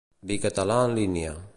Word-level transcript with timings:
Vi 0.31 0.37
català 0.45 0.79
en 0.89 0.97
línia. 1.01 1.39